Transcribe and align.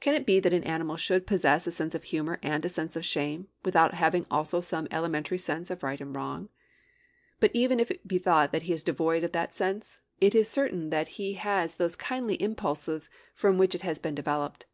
Can 0.00 0.14
it 0.14 0.24
be 0.24 0.40
that 0.40 0.54
an 0.54 0.64
animal 0.64 0.96
should 0.96 1.26
possess 1.26 1.66
a 1.66 1.70
sense 1.72 1.94
of 1.94 2.04
humor 2.04 2.40
and 2.42 2.64
a 2.64 2.70
sense 2.70 2.96
of 2.96 3.04
shame, 3.04 3.48
without 3.66 3.92
having 3.92 4.24
also 4.30 4.62
some 4.62 4.88
elementary 4.90 5.36
sense 5.36 5.70
of 5.70 5.82
right 5.82 6.00
and 6.00 6.16
wrong? 6.16 6.48
But 7.38 7.50
even 7.52 7.78
if 7.78 7.90
it 7.90 8.08
be 8.08 8.16
thought 8.16 8.50
that 8.52 8.62
he 8.62 8.72
is 8.72 8.82
devoid 8.82 9.24
of 9.24 9.32
that 9.32 9.54
sense, 9.54 10.00
it 10.22 10.34
is 10.34 10.48
certain 10.48 10.88
that 10.88 11.08
he 11.20 11.34
has 11.34 11.74
those 11.74 11.96
kindly 11.96 12.40
impulses 12.42 13.10
from 13.34 13.58
which 13.58 13.74
it 13.74 13.82
has 13.82 13.98
been 13.98 14.14
developed. 14.14 14.64